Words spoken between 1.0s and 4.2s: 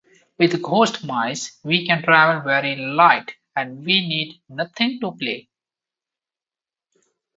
Mice we can travel very light and we